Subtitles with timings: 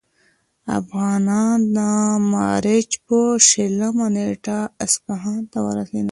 [0.79, 1.77] افغانان د
[2.33, 3.19] مارچ په
[3.49, 5.99] شلمه نېټه اصفهان ته ورسېدل.